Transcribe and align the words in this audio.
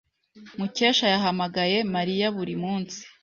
Mukesha 0.57 1.05
yahamagaye 1.13 1.77
Mariya 1.93 2.27
buri 2.37 2.55
munsi. 2.63 3.01